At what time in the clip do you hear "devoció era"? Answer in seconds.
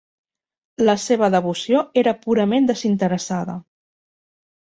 1.35-2.15